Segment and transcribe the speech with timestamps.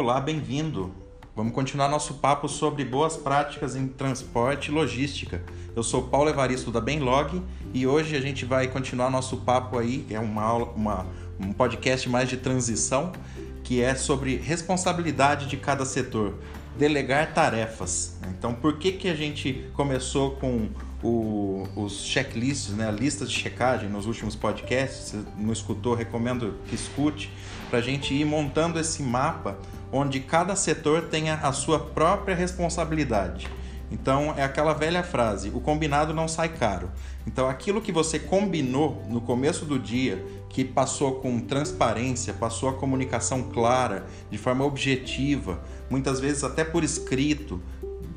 [0.00, 0.94] Olá, bem-vindo.
[1.36, 5.42] Vamos continuar nosso papo sobre boas práticas em transporte e logística.
[5.76, 7.42] Eu sou Paulo Evaristo da Benlog
[7.74, 11.06] e hoje a gente vai continuar nosso papo aí, é uma aula, uma,
[11.38, 13.12] um podcast mais de transição,
[13.62, 16.38] que é sobre responsabilidade de cada setor,
[16.78, 18.16] delegar tarefas.
[18.30, 20.70] Então, por que, que a gente começou com
[21.02, 25.10] o, os checklists, né, a lista de checagem nos últimos podcasts?
[25.10, 27.30] Se não escutou, recomendo que escute,
[27.68, 29.58] para a gente ir montando esse mapa
[29.92, 33.48] onde cada setor tenha a sua própria responsabilidade.
[33.90, 36.90] Então é aquela velha frase: o combinado não sai caro.
[37.26, 42.74] Então aquilo que você combinou no começo do dia, que passou com transparência, passou a
[42.74, 47.60] comunicação clara, de forma objetiva, muitas vezes até por escrito,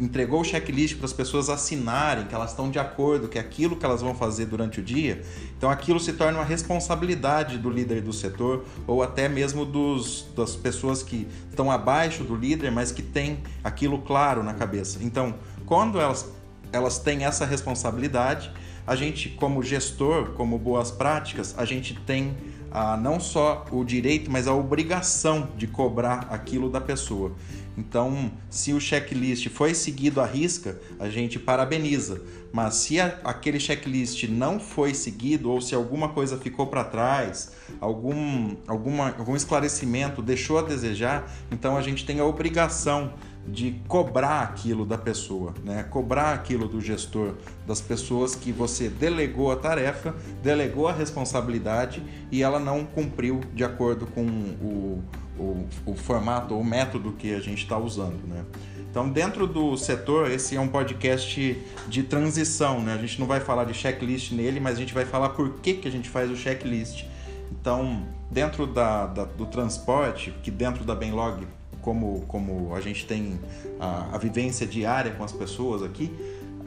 [0.00, 3.76] entregou o checklist para as pessoas assinarem que elas estão de acordo, que é aquilo
[3.76, 5.22] que elas vão fazer durante o dia,
[5.56, 10.56] então aquilo se torna uma responsabilidade do líder do setor ou até mesmo dos, das
[10.56, 14.98] pessoas que estão abaixo do líder, mas que têm aquilo claro na cabeça.
[15.02, 15.34] Então,
[15.66, 16.28] quando elas,
[16.72, 18.50] elas têm essa responsabilidade,
[18.86, 22.34] a gente, como gestor, como boas práticas, a gente tem
[22.70, 27.32] ah, não só o direito, mas a obrigação de cobrar aquilo da pessoa.
[27.76, 32.20] Então, se o checklist foi seguido à risca, a gente parabeniza.
[32.52, 37.52] Mas se a, aquele checklist não foi seguido ou se alguma coisa ficou para trás,
[37.80, 43.14] algum, alguma, algum esclarecimento deixou a desejar, então a gente tem a obrigação
[43.46, 45.82] de cobrar aquilo da pessoa, né?
[45.82, 47.34] cobrar aquilo do gestor,
[47.66, 53.64] das pessoas que você delegou a tarefa, delegou a responsabilidade e ela não cumpriu de
[53.64, 55.02] acordo com o,
[55.38, 58.44] o, o formato ou método que a gente está usando, né?
[58.90, 62.94] Então, dentro do setor, esse é um podcast de transição, né?
[62.94, 65.74] A gente não vai falar de checklist nele, mas a gente vai falar por que,
[65.74, 67.04] que a gente faz o checklist.
[67.52, 71.46] Então, dentro da, da do transporte, que dentro da Benlog,
[71.80, 73.38] como, como a gente tem
[73.78, 76.12] a, a vivência diária com as pessoas aqui,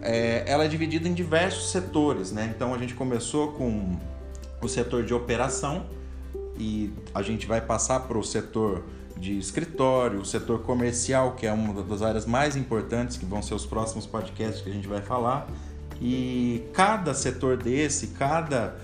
[0.02, 2.54] é, ela é dividida em diversos setores, né?
[2.56, 3.98] Então, a gente começou com
[4.66, 5.86] o setor de operação,
[6.58, 8.84] e a gente vai passar para o setor
[9.18, 13.54] de escritório, o setor comercial, que é uma das áreas mais importantes, que vão ser
[13.54, 15.48] os próximos podcasts que a gente vai falar.
[16.02, 18.76] E cada setor desse, cada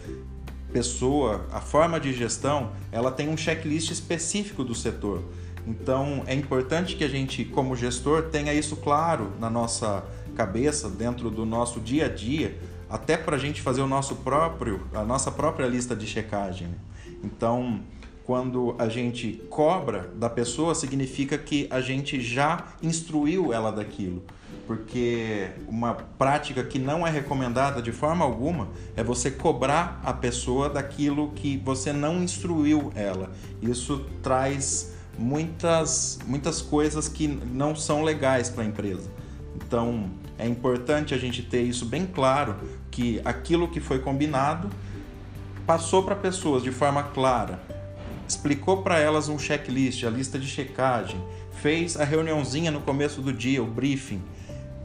[0.71, 5.23] pessoa, a forma de gestão, ela tem um checklist específico do setor.
[5.67, 10.03] Então é importante que a gente, como gestor, tenha isso claro na nossa
[10.35, 12.57] cabeça, dentro do nosso dia a dia,
[12.89, 16.67] até para a gente fazer o nosso próprio, a nossa própria lista de checagem.
[16.67, 16.75] Né?
[17.23, 17.81] Então,
[18.29, 24.23] quando a gente cobra da pessoa, significa que a gente já instruiu ela daquilo.
[24.67, 30.69] Porque uma prática que não é recomendada de forma alguma é você cobrar a pessoa
[30.69, 33.31] daquilo que você não instruiu ela.
[33.63, 39.09] Isso traz muitas, muitas coisas que não são legais para a empresa.
[39.55, 42.55] Então, é importante a gente ter isso bem claro
[42.89, 44.69] que aquilo que foi combinado
[45.67, 47.59] passou para pessoas de forma clara,
[48.27, 51.21] explicou para elas um checklist, a lista de checagem,
[51.61, 54.21] fez a reuniãozinha no começo do dia, o briefing,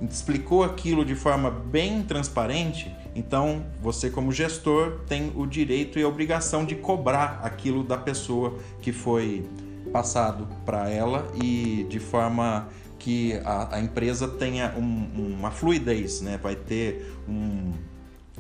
[0.03, 6.09] explicou aquilo de forma bem transparente, então você como gestor tem o direito e a
[6.09, 9.49] obrigação de cobrar aquilo da pessoa que foi
[9.93, 12.69] passado para ela e de forma
[13.05, 16.41] que a, a empresa tenha um, uma fluidez, né?
[16.43, 17.75] vai ter um,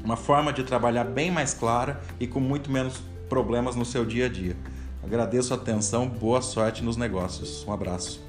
[0.02, 4.24] uma forma de trabalhar bem mais clara e com muito menos problemas no seu dia
[4.24, 4.56] a dia.
[5.03, 7.62] Agradeço a atenção, boa sorte nos negócios.
[7.69, 8.22] Um abraço.